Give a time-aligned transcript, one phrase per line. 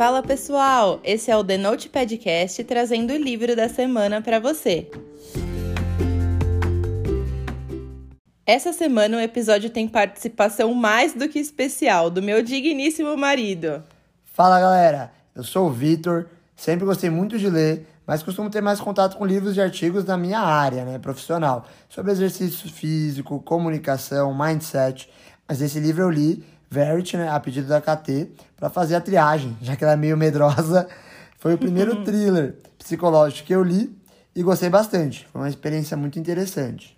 [0.00, 4.90] Fala pessoal, esse é o The Note Podcast trazendo o livro da semana para você.
[8.46, 13.82] Essa semana o episódio tem participação mais do que especial do meu digníssimo marido.
[14.24, 18.80] Fala galera, eu sou o Vitor, sempre gostei muito de ler, mas costumo ter mais
[18.80, 25.10] contato com livros e artigos da minha área, né, profissional, sobre exercício físico, comunicação, mindset.
[25.46, 29.56] Mas esse livro eu li Verity, né, a pedido da KT, para fazer a triagem,
[29.60, 30.88] já que ela é meio medrosa.
[31.38, 33.90] Foi o primeiro thriller psicológico que eu li
[34.36, 35.26] e gostei bastante.
[35.32, 36.96] Foi uma experiência muito interessante.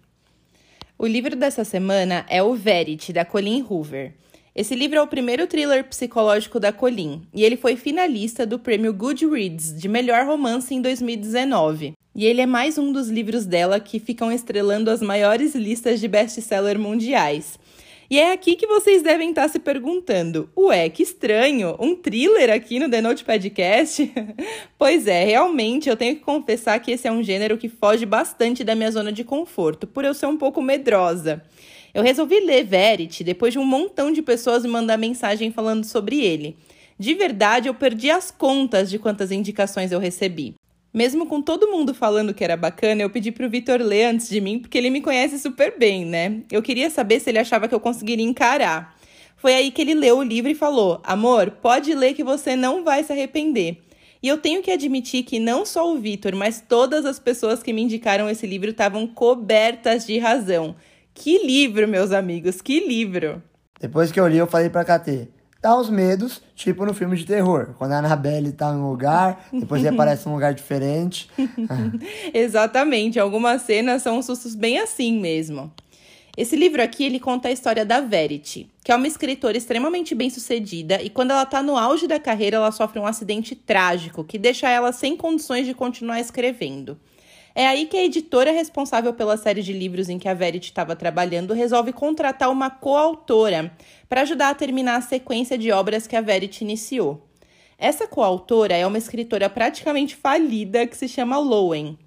[0.99, 4.13] O livro dessa semana é o Verity, da Colleen Hoover.
[4.55, 8.93] Esse livro é o primeiro thriller psicológico da Colleen e ele foi finalista do prêmio
[8.93, 11.95] Goodreads de melhor romance em 2019.
[12.15, 16.07] E ele é mais um dos livros dela que ficam estrelando as maiores listas de
[16.07, 17.59] best-seller mundiais.
[18.12, 22.79] E é aqui que vocês devem estar se perguntando: ué, que estranho, um thriller aqui
[22.79, 24.13] no The Note Podcast?
[24.77, 28.63] pois é, realmente eu tenho que confessar que esse é um gênero que foge bastante
[28.63, 31.43] da minha zona de conforto, por eu ser um pouco medrosa.
[31.95, 36.21] Eu resolvi ler Verity depois de um montão de pessoas me mandar mensagem falando sobre
[36.23, 36.55] ele.
[36.99, 40.55] De verdade, eu perdi as contas de quantas indicações eu recebi.
[40.93, 44.40] Mesmo com todo mundo falando que era bacana, eu pedi pro Vitor ler antes de
[44.40, 46.43] mim, porque ele me conhece super bem, né?
[46.51, 48.95] Eu queria saber se ele achava que eu conseguiria encarar.
[49.37, 52.84] Foi aí que ele leu o livro e falou: Amor, pode ler que você não
[52.84, 53.79] vai se arrepender.
[54.23, 57.73] E eu tenho que admitir que não só o Vitor, mas todas as pessoas que
[57.73, 60.77] me indicaram esse livro estavam cobertas de razão.
[61.12, 63.43] Que livro, meus amigos, que livro!
[63.80, 65.28] Depois que eu li, eu falei pra KT:
[65.62, 67.75] dá uns medos, tipo no filme de terror.
[67.78, 71.31] Quando a Annabelle tá num lugar, depois ele aparece num lugar diferente.
[72.34, 75.72] Exatamente, algumas cenas são sustos bem assim mesmo.
[76.37, 81.00] Esse livro aqui, ele conta a história da Verity, que é uma escritora extremamente bem-sucedida
[81.00, 84.69] e quando ela está no auge da carreira, ela sofre um acidente trágico que deixa
[84.69, 86.99] ela sem condições de continuar escrevendo.
[87.55, 90.97] É aí que a editora responsável pela série de livros em que a Verity estava
[90.97, 93.71] trabalhando resolve contratar uma coautora
[94.09, 97.29] para ajudar a terminar a sequência de obras que a Verity iniciou.
[97.79, 101.99] Essa coautora é uma escritora praticamente falida que se chama Lowen.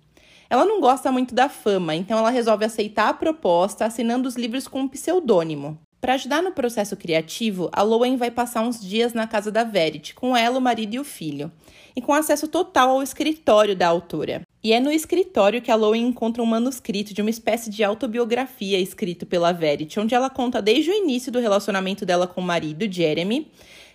[0.50, 4.68] Ela não gosta muito da fama, então ela resolve aceitar a proposta assinando os livros
[4.68, 5.78] com um pseudônimo.
[6.06, 10.14] Para ajudar no processo criativo, a Lowen vai passar uns dias na casa da Verity,
[10.14, 11.52] com ela, o marido e o filho,
[11.96, 14.44] e com acesso total ao escritório da autora.
[14.64, 18.80] E é no escritório que a Lowen encontra um manuscrito de uma espécie de autobiografia
[18.80, 22.86] escrito pela Verity, onde ela conta desde o início do relacionamento dela com o marido,
[22.88, 23.52] Jeremy,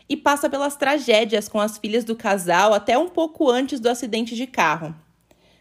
[0.08, 4.34] e passa pelas tragédias com as filhas do casal até um pouco antes do acidente
[4.34, 4.92] de carro.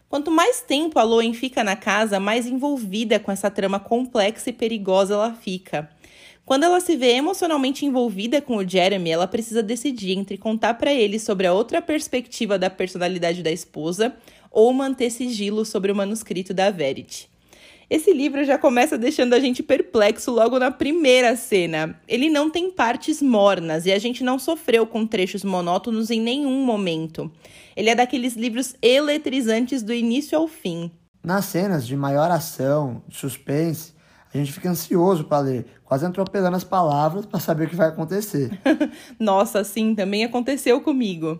[0.10, 4.54] Quanto mais tempo a Lowen fica na casa, mais envolvida com essa trama complexa e
[4.54, 5.88] perigosa ela fica.
[6.50, 10.92] Quando ela se vê emocionalmente envolvida com o Jeremy, ela precisa decidir entre contar para
[10.92, 14.16] ele sobre a outra perspectiva da personalidade da esposa
[14.50, 17.30] ou manter sigilo sobre o manuscrito da Verity.
[17.88, 21.96] Esse livro já começa deixando a gente perplexo logo na primeira cena.
[22.08, 26.66] Ele não tem partes mornas e a gente não sofreu com trechos monótonos em nenhum
[26.66, 27.31] momento.
[27.76, 30.90] Ele é daqueles livros eletrizantes do início ao fim.
[31.24, 33.94] Nas cenas de maior ação, suspense,
[34.34, 37.88] a gente fica ansioso para ler, quase atropelando as palavras para saber o que vai
[37.88, 38.52] acontecer.
[39.20, 41.40] Nossa, sim, também aconteceu comigo.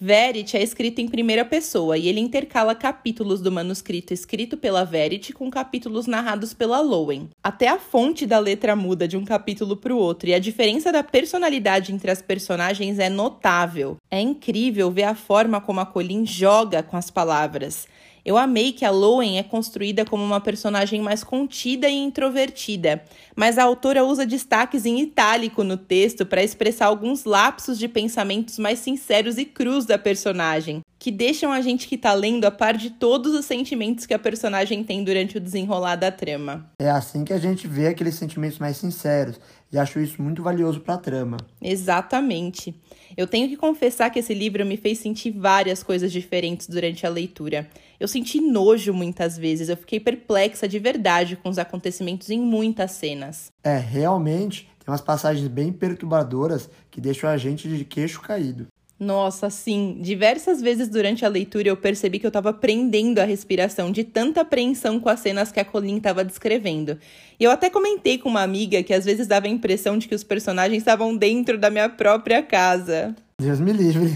[0.00, 5.32] Verity é escrito em primeira pessoa e ele intercala capítulos do manuscrito escrito pela Verity
[5.32, 7.28] com capítulos narrados pela Lowen.
[7.42, 10.90] Até a fonte da letra muda de um capítulo para o outro e a diferença
[10.90, 13.96] da personalidade entre as personagens é notável.
[14.10, 17.86] É incrível ver a forma como a Colleen joga com as palavras.
[18.24, 23.02] Eu amei que a Lowen é construída como uma personagem mais contida e introvertida,
[23.34, 28.58] mas a autora usa destaques em itálico no texto para expressar alguns lapsos de pensamentos
[28.58, 32.76] mais sinceros e crus da personagem, que deixam a gente que está lendo a par
[32.76, 36.70] de todos os sentimentos que a personagem tem durante o desenrolar da trama.
[36.78, 39.40] É assim que a gente vê aqueles sentimentos mais sinceros,
[39.72, 41.36] e acho isso muito valioso para a trama.
[41.62, 42.74] Exatamente.
[43.16, 47.10] Eu tenho que confessar que esse livro me fez sentir várias coisas diferentes durante a
[47.10, 47.68] leitura.
[47.98, 52.92] Eu senti nojo muitas vezes, eu fiquei perplexa de verdade com os acontecimentos em muitas
[52.92, 53.52] cenas.
[53.62, 58.66] É, realmente tem umas passagens bem perturbadoras que deixam a gente de queixo caído.
[59.00, 59.96] Nossa, sim.
[59.98, 64.42] Diversas vezes durante a leitura eu percebi que eu estava prendendo a respiração de tanta
[64.42, 66.98] apreensão com as cenas que a Colleen estava descrevendo.
[67.38, 70.14] E eu até comentei com uma amiga que às vezes dava a impressão de que
[70.14, 73.16] os personagens estavam dentro da minha própria casa.
[73.40, 74.10] Deus me livre.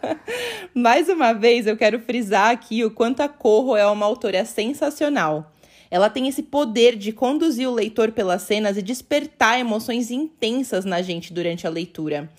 [0.74, 5.52] Mais uma vez, eu quero frisar aqui o quanto a Corro é uma autora sensacional.
[5.90, 11.02] Ela tem esse poder de conduzir o leitor pelas cenas e despertar emoções intensas na
[11.02, 12.30] gente durante a leitura.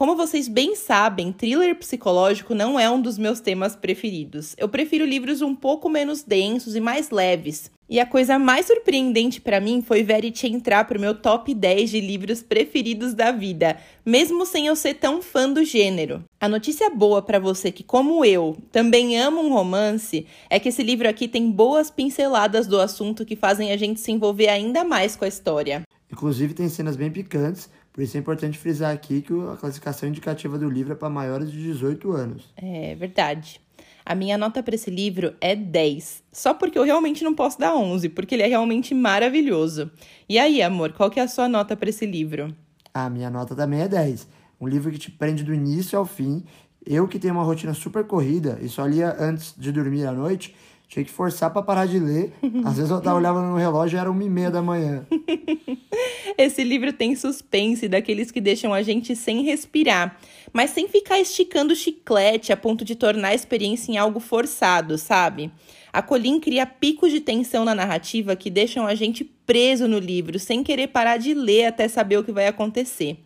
[0.00, 4.54] Como vocês bem sabem, thriller psicológico não é um dos meus temas preferidos.
[4.56, 7.70] Eu prefiro livros um pouco menos densos e mais leves.
[7.86, 12.00] E a coisa mais surpreendente para mim foi Verity entrar pro meu top 10 de
[12.00, 16.24] livros preferidos da vida, mesmo sem eu ser tão fã do gênero.
[16.40, 20.82] A notícia boa para você que, como eu, também ama um romance, é que esse
[20.82, 25.14] livro aqui tem boas pinceladas do assunto que fazem a gente se envolver ainda mais
[25.14, 25.82] com a história.
[26.10, 30.58] Inclusive tem cenas bem picantes por isso é importante frisar aqui que a classificação indicativa
[30.58, 32.52] do livro é para maiores de 18 anos.
[32.56, 33.60] É verdade.
[34.04, 36.22] A minha nota para esse livro é 10.
[36.32, 39.90] Só porque eu realmente não posso dar 11, porque ele é realmente maravilhoso.
[40.28, 42.54] E aí, amor, qual que é a sua nota para esse livro?
[42.92, 44.26] A minha nota também é 10.
[44.60, 46.44] Um livro que te prende do início ao fim.
[46.84, 50.54] Eu que tenho uma rotina super corrida e só lia antes de dormir à noite,
[50.90, 52.32] tinha que forçar para parar de ler.
[52.66, 55.06] Às vezes eu tava olhando no relógio e era uma e meia da manhã.
[56.36, 60.18] Esse livro tem suspense daqueles que deixam a gente sem respirar,
[60.52, 64.98] mas sem ficar esticando o chiclete a ponto de tornar a experiência em algo forçado,
[64.98, 65.52] sabe?
[65.92, 70.40] A Colin cria picos de tensão na narrativa que deixam a gente preso no livro,
[70.40, 73.16] sem querer parar de ler até saber o que vai acontecer.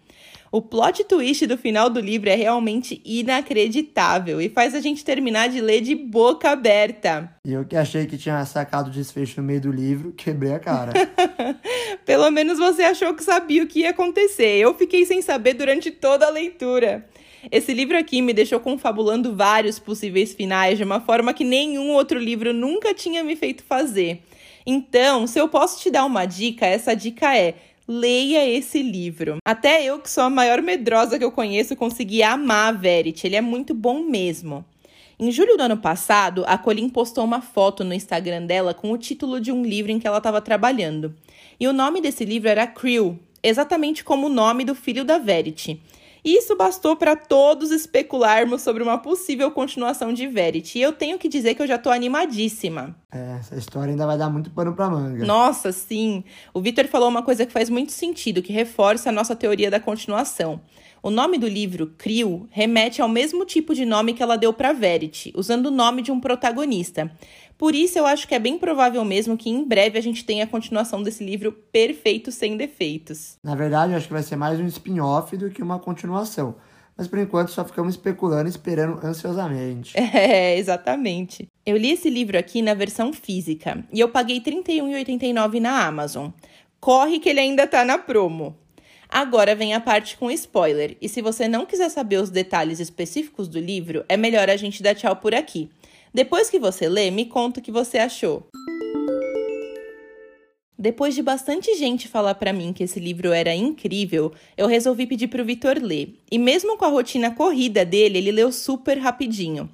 [0.55, 5.49] O plot twist do final do livro é realmente inacreditável e faz a gente terminar
[5.49, 7.29] de ler de boca aberta.
[7.45, 10.61] E eu que achei que tinha sacado o desfecho no meio do livro, quebrei a
[10.61, 10.93] cara.
[12.07, 14.57] Pelo menos você achou que sabia o que ia acontecer.
[14.61, 17.05] Eu fiquei sem saber durante toda a leitura.
[17.51, 22.17] Esse livro aqui me deixou confabulando vários possíveis finais de uma forma que nenhum outro
[22.17, 24.23] livro nunca tinha me feito fazer.
[24.65, 27.55] Então, se eu posso te dar uma dica, essa dica é:
[27.87, 29.37] leia esse livro.
[29.45, 33.27] Até eu, que sou a maior medrosa que eu conheço, consegui amar a Verity.
[33.27, 34.65] Ele é muito bom mesmo.
[35.19, 38.99] Em julho do ano passado, a Colin postou uma foto no Instagram dela com o
[38.99, 41.15] título de um livro em que ela estava trabalhando.
[41.61, 45.81] E o nome desse livro era Creel, exatamente como o nome do filho da Verity.
[46.25, 50.79] Isso bastou para todos especularmos sobre uma possível continuação de Verity.
[50.79, 52.97] E eu tenho que dizer que eu já tô animadíssima.
[53.13, 55.25] É, essa história ainda vai dar muito pano pra manga.
[55.25, 56.25] Nossa, sim.
[56.55, 59.79] O Victor falou uma coisa que faz muito sentido, que reforça a nossa teoria da
[59.79, 60.63] continuação.
[61.05, 64.73] O nome do livro, Crio, remete ao mesmo tipo de nome que ela deu para
[64.73, 67.13] Verity, usando o nome de um protagonista.
[67.59, 70.45] Por isso, eu acho que é bem provável mesmo que em breve a gente tenha
[70.45, 73.37] a continuação desse livro perfeito sem defeitos.
[73.45, 76.55] Na verdade, eu acho que vai ser mais um spin-off do que uma continuação.
[76.97, 79.93] Mas por enquanto só ficamos especulando e esperando ansiosamente.
[80.01, 81.47] É, exatamente.
[81.67, 86.31] Eu li esse livro aqui na versão física e eu paguei R$ 31,89 na Amazon.
[86.81, 88.57] Corre que ele ainda tá na promo.
[89.09, 93.49] Agora vem a parte com spoiler, e se você não quiser saber os detalhes específicos
[93.49, 95.69] do livro, é melhor a gente dar tchau por aqui.
[96.13, 98.47] Depois que você lê, me conta o que você achou.
[100.79, 105.29] Depois de bastante gente falar para mim que esse livro era incrível, eu resolvi pedir
[105.29, 106.19] para o Vitor ler.
[106.31, 109.71] E mesmo com a rotina corrida dele, ele leu super rapidinho.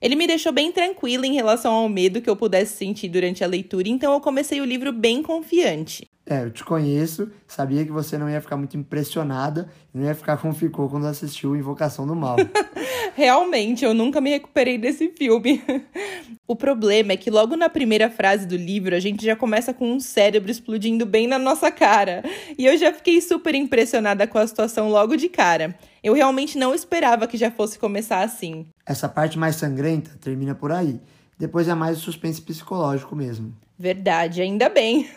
[0.00, 3.46] Ele me deixou bem tranquila em relação ao medo que eu pudesse sentir durante a
[3.46, 6.06] leitura, então eu comecei o livro bem confiante.
[6.26, 10.36] É, eu te conheço, sabia que você não ia ficar muito impressionada não ia ficar
[10.38, 12.36] como ficou quando assistiu Invocação do Mal.
[13.14, 15.62] Realmente, eu nunca me recuperei desse filme.
[16.48, 19.92] o problema é que logo na primeira frase do livro a gente já começa com
[19.92, 22.24] um cérebro explodindo bem na nossa cara.
[22.58, 25.78] E eu já fiquei super impressionada com a situação logo de cara.
[26.02, 28.66] Eu realmente não esperava que já fosse começar assim.
[28.84, 31.00] Essa parte mais sangrenta termina por aí.
[31.38, 33.54] Depois é mais o suspense psicológico mesmo.
[33.76, 35.08] Verdade, ainda bem.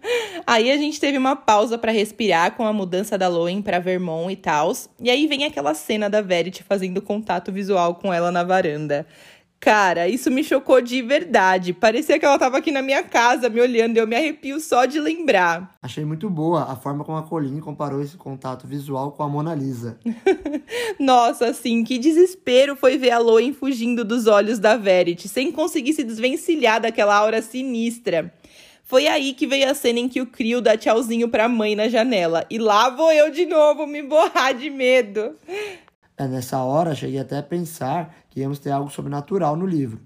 [0.46, 4.32] aí a gente teve uma pausa para respirar com a mudança da Loen para Vermont
[4.32, 4.72] e tal.
[4.98, 9.06] E aí vem aquela cena da Verity fazendo contato visual com ela na varanda.
[9.58, 11.72] Cara, isso me chocou de verdade.
[11.72, 14.84] Parecia que ela tava aqui na minha casa me olhando e eu me arrepio só
[14.84, 15.74] de lembrar.
[15.82, 19.54] Achei muito boa a forma como a Colleen comparou esse contato visual com a Mona
[19.54, 19.98] Lisa.
[21.00, 25.94] Nossa, assim, que desespero foi ver a Loen fugindo dos olhos da Verity, sem conseguir
[25.94, 28.32] se desvencilhar daquela aura sinistra.
[28.84, 31.88] Foi aí que veio a cena em que o Crio dá tchauzinho pra mãe na
[31.88, 32.46] janela.
[32.48, 35.34] E lá vou eu de novo me borrar de medo.
[36.18, 40.00] É, nessa hora, cheguei até a pensar que íamos ter algo sobrenatural no livro.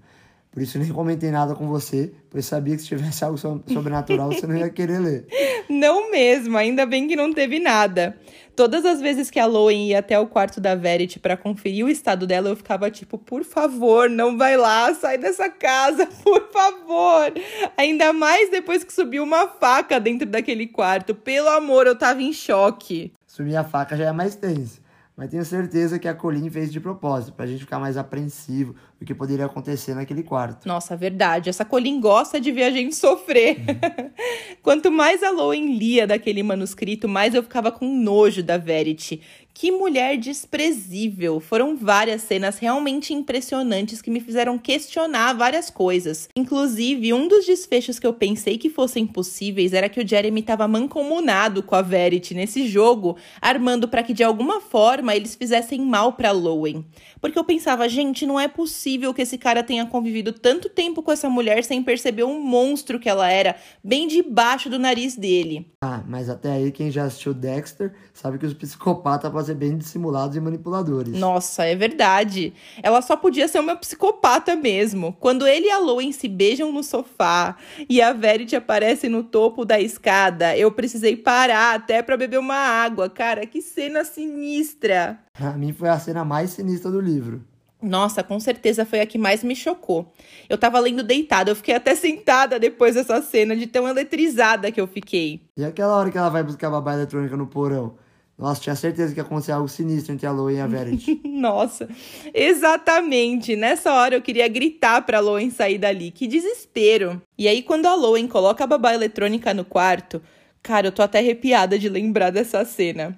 [0.51, 4.45] Por isso nem comentei nada com você, pois sabia que se tivesse algo sobrenatural você
[4.45, 5.25] não ia querer ler.
[5.69, 8.17] Não mesmo, ainda bem que não teve nada.
[8.53, 11.89] Todas as vezes que a Loen ia até o quarto da Verity para conferir o
[11.89, 17.31] estado dela, eu ficava tipo, por favor, não vai lá, sai dessa casa, por favor.
[17.77, 21.15] Ainda mais depois que subiu uma faca dentro daquele quarto.
[21.15, 23.13] Pelo amor, eu tava em choque.
[23.25, 24.80] Subir a faca já é mais tenso
[25.21, 29.05] mas tenho certeza que a Colin fez de propósito, pra gente ficar mais apreensivo do
[29.05, 30.67] que poderia acontecer naquele quarto.
[30.67, 31.47] Nossa, verdade.
[31.47, 33.57] Essa Colin gosta de ver a gente sofrer.
[33.59, 34.09] Uhum.
[34.63, 39.21] Quanto mais a Lowen lia daquele manuscrito, mais eu ficava com nojo da Verity,
[39.53, 41.39] Que mulher desprezível!
[41.39, 46.29] Foram várias cenas realmente impressionantes que me fizeram questionar várias coisas.
[46.35, 50.67] Inclusive, um dos desfechos que eu pensei que fossem possíveis era que o Jeremy estava
[50.67, 56.13] mancomunado com a Verity nesse jogo, armando para que de alguma forma eles fizessem mal
[56.13, 56.85] para Lowen.
[57.19, 61.11] Porque eu pensava, gente, não é possível que esse cara tenha convivido tanto tempo com
[61.11, 65.71] essa mulher sem perceber um monstro que ela era, bem debaixo do nariz dele.
[65.83, 69.77] Ah, mas até aí quem já assistiu Dexter sabe que os psicopatas podem ser bem
[69.77, 71.13] dissimulados e manipuladores.
[71.13, 72.53] Nossa, é verdade.
[72.81, 75.15] Ela só podia ser uma psicopata mesmo.
[75.19, 77.57] Quando ele e a Lowen se beijam no sofá
[77.89, 82.55] e a Verity aparece no topo da escada, eu precisei parar até para beber uma
[82.55, 83.09] água.
[83.09, 85.19] Cara, que cena sinistra.
[85.33, 87.43] Pra mim foi a cena mais sinistra do livro.
[87.81, 90.13] Nossa, com certeza foi a que mais me chocou.
[90.47, 94.79] Eu tava lendo deitada, eu fiquei até sentada depois dessa cena, de tão eletrizada que
[94.79, 95.41] eu fiquei.
[95.57, 97.95] E aquela hora que ela vai buscar a babá eletrônica no porão?
[98.41, 101.21] Nossa, tinha certeza que ia acontecer algo sinistro entre a Loen e a Verity.
[101.29, 101.87] Nossa,
[102.33, 103.55] exatamente.
[103.55, 106.09] Nessa hora eu queria gritar pra Loen sair dali.
[106.09, 107.21] Que desespero.
[107.37, 110.19] E aí, quando a Loen coloca a babá eletrônica no quarto,
[110.63, 113.15] cara, eu tô até arrepiada de lembrar dessa cena.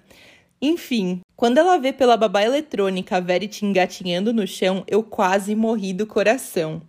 [0.61, 5.93] Enfim, quando ela vê pela babá eletrônica a Verity engatinhando no chão, eu quase morri
[5.93, 6.81] do coração.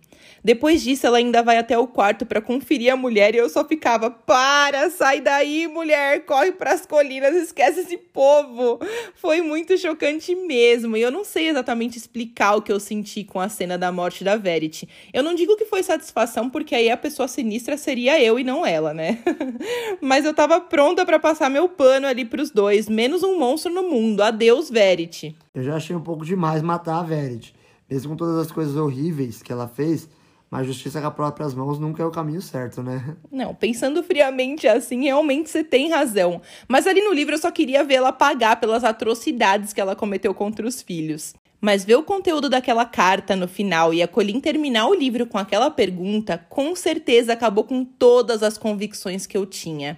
[0.45, 3.65] Depois disso, ela ainda vai até o quarto para conferir a mulher e eu só
[3.65, 8.79] ficava: para, sai daí, mulher, corre para as colinas, esquece esse povo.
[9.15, 13.39] Foi muito chocante mesmo e eu não sei exatamente explicar o que eu senti com
[13.39, 14.87] a cena da morte da Verity.
[15.11, 18.63] Eu não digo que foi satisfação, porque aí a pessoa sinistra seria eu e não
[18.63, 19.17] ela, né?
[19.99, 23.81] Mas eu tava pronta para passar meu pano ali pros dois, menos um monstro no
[23.81, 24.21] mundo.
[24.21, 25.35] Adeus, Verity.
[25.55, 27.55] Eu já achei um pouco demais matar a Verity.
[27.89, 30.07] Mesmo com todas as coisas horríveis que ela fez,
[30.49, 33.15] mas justiça com as próprias mãos nunca é o caminho certo, né?
[33.31, 36.41] Não, pensando friamente assim, realmente você tem razão.
[36.67, 40.65] Mas ali no livro eu só queria vê-la pagar pelas atrocidades que ela cometeu contra
[40.65, 41.33] os filhos.
[41.59, 45.37] Mas ver o conteúdo daquela carta no final e a Colin terminar o livro com
[45.37, 49.97] aquela pergunta, com certeza acabou com todas as convicções que eu tinha.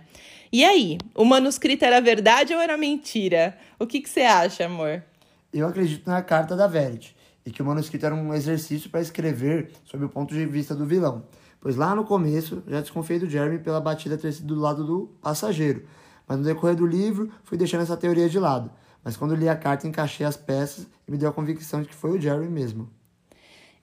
[0.51, 3.57] E aí, o manuscrito era verdade ou era mentira?
[3.77, 5.03] O que, que você acha, amor?
[5.53, 7.16] Eu acredito na carta da Verity
[7.47, 10.85] e que o manuscrito era um exercício para escrever sob o ponto de vista do
[10.85, 11.23] vilão,
[11.61, 15.07] pois lá no começo já desconfiei do Jeremy pela batida ter sido do lado do
[15.21, 15.83] passageiro,
[16.27, 18.69] mas no decorrer do livro fui deixando essa teoria de lado.
[19.01, 21.95] Mas quando li a carta, encaixei as peças e me deu a convicção de que
[21.95, 22.89] foi o Jeremy mesmo.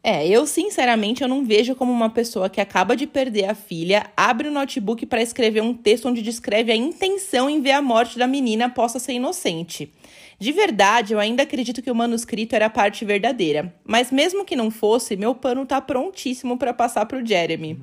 [0.06, 4.04] É, eu sinceramente eu não vejo como uma pessoa que acaba de perder a filha
[4.14, 8.18] abre o notebook para escrever um texto onde descreve a intenção em ver a morte
[8.18, 9.90] da menina possa ser inocente.
[10.38, 14.54] De verdade, eu ainda acredito que o manuscrito era a parte verdadeira, mas mesmo que
[14.54, 17.80] não fosse, meu pano tá prontíssimo para passar pro Jeremy.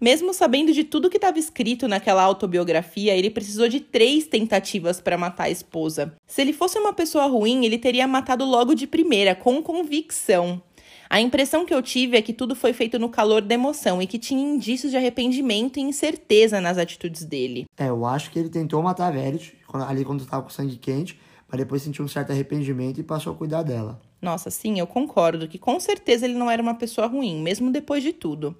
[0.00, 5.18] Mesmo sabendo de tudo que estava escrito naquela autobiografia, ele precisou de três tentativas para
[5.18, 6.14] matar a esposa.
[6.24, 10.62] Se ele fosse uma pessoa ruim, ele teria matado logo de primeira, com convicção.
[11.08, 14.06] A impressão que eu tive é que tudo foi feito no calor da emoção e
[14.06, 17.66] que tinha indícios de arrependimento e incerteza nas atitudes dele.
[17.76, 21.18] É, eu acho que ele tentou matar a Verity ali quando estava com sangue quente,
[21.48, 24.00] mas depois sentiu um certo arrependimento e passou a cuidar dela.
[24.24, 28.02] Nossa, sim, eu concordo que com certeza ele não era uma pessoa ruim, mesmo depois
[28.02, 28.56] de tudo.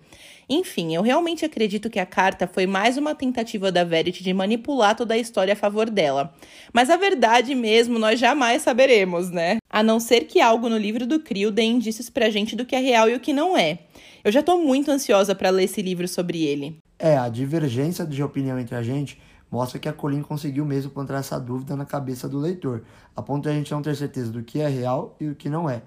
[0.47, 4.95] Enfim, eu realmente acredito que a carta foi mais uma tentativa da Verity de manipular
[4.95, 6.35] toda a história a favor dela.
[6.71, 9.57] Mas a verdade mesmo nós jamais saberemos, né?
[9.71, 12.77] A não ser que algo no livro do Crio dê indícios pra gente do que
[12.77, 13.79] é real e o que não é.
[14.23, 16.77] Eu já tô muito ansiosa para ler esse livro sobre ele.
[16.99, 19.19] É, a divergência de opinião entre a gente
[19.55, 22.83] mostra que a Colin conseguiu mesmo plantar essa dúvida na cabeça do leitor,
[23.15, 25.49] a ponto de a gente não ter certeza do que é real e do que
[25.49, 25.81] não é.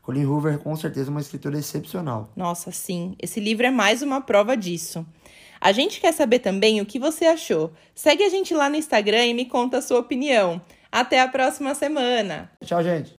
[0.00, 2.30] Colin Hoover com certeza é uma escritora excepcional.
[2.34, 5.04] Nossa, sim, esse livro é mais uma prova disso.
[5.60, 7.74] A gente quer saber também o que você achou.
[7.94, 10.58] Segue a gente lá no Instagram e me conta a sua opinião.
[10.90, 12.50] Até a próxima semana.
[12.64, 13.08] Tchau, gente.